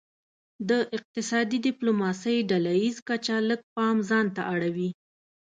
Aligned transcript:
د 0.69 0.71
اقتصادي 0.97 1.57
ډیپلوماسي 1.67 2.35
ډله 2.49 2.71
ایزه 2.81 3.01
کچه 3.09 3.35
لږ 3.49 3.61
پام 3.75 3.95
ځانته 4.09 4.41
اړوي 4.53 4.89